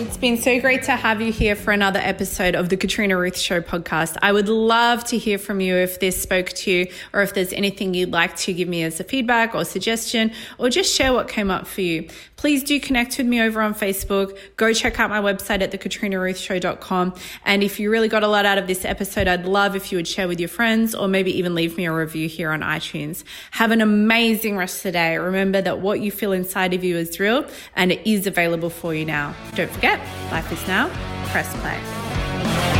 It's 0.00 0.16
been 0.16 0.38
so 0.38 0.58
great 0.60 0.82
to 0.84 0.92
have 0.92 1.20
you 1.20 1.30
here 1.30 1.54
for 1.54 1.72
another 1.72 2.00
episode 2.02 2.54
of 2.54 2.70
the 2.70 2.76
Katrina 2.76 3.18
Ruth 3.18 3.36
Show 3.38 3.60
podcast. 3.60 4.16
I 4.22 4.32
would 4.32 4.48
love 4.48 5.04
to 5.04 5.18
hear 5.18 5.36
from 5.36 5.60
you 5.60 5.76
if 5.76 6.00
this 6.00 6.20
spoke 6.20 6.48
to 6.48 6.70
you 6.70 6.86
or 7.12 7.20
if 7.20 7.34
there's 7.34 7.52
anything 7.52 7.92
you'd 7.92 8.10
like 8.10 8.34
to 8.38 8.54
give 8.54 8.66
me 8.66 8.82
as 8.82 8.98
a 8.98 9.04
feedback 9.04 9.54
or 9.54 9.64
suggestion 9.64 10.32
or 10.56 10.70
just 10.70 10.94
share 10.94 11.12
what 11.12 11.28
came 11.28 11.50
up 11.50 11.66
for 11.66 11.82
you. 11.82 12.08
Please 12.40 12.64
do 12.64 12.80
connect 12.80 13.18
with 13.18 13.26
me 13.26 13.38
over 13.42 13.60
on 13.60 13.74
Facebook. 13.74 14.34
Go 14.56 14.72
check 14.72 14.98
out 14.98 15.10
my 15.10 15.20
website 15.20 15.60
at 15.60 15.72
thekatrinaruthshow.com. 15.72 17.14
And 17.44 17.62
if 17.62 17.78
you 17.78 17.90
really 17.90 18.08
got 18.08 18.22
a 18.22 18.28
lot 18.28 18.46
out 18.46 18.56
of 18.56 18.66
this 18.66 18.86
episode, 18.86 19.28
I'd 19.28 19.44
love 19.44 19.76
if 19.76 19.92
you 19.92 19.98
would 19.98 20.08
share 20.08 20.26
with 20.26 20.40
your 20.40 20.48
friends 20.48 20.94
or 20.94 21.06
maybe 21.06 21.36
even 21.36 21.54
leave 21.54 21.76
me 21.76 21.84
a 21.84 21.92
review 21.92 22.30
here 22.30 22.50
on 22.50 22.62
iTunes. 22.62 23.24
Have 23.50 23.72
an 23.72 23.82
amazing 23.82 24.56
rest 24.56 24.78
of 24.78 24.82
the 24.84 24.92
day. 24.92 25.18
Remember 25.18 25.60
that 25.60 25.80
what 25.80 26.00
you 26.00 26.10
feel 26.10 26.32
inside 26.32 26.72
of 26.72 26.82
you 26.82 26.96
is 26.96 27.20
real 27.20 27.44
and 27.76 27.92
it 27.92 28.06
is 28.06 28.26
available 28.26 28.70
for 28.70 28.94
you 28.94 29.04
now. 29.04 29.34
Don't 29.54 29.70
forget, 29.70 30.00
life 30.32 30.50
is 30.50 30.66
now. 30.66 30.88
Press 31.26 31.54
play. 31.60 32.79